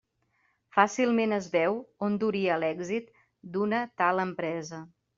Fàcilment 0.77 1.35
es 1.37 1.51
veu 1.57 1.77
on 2.09 2.17
duria 2.25 2.57
l'èxit 2.65 3.15
d'una 3.55 3.87
tal 4.03 4.29
empresa. 4.29 4.87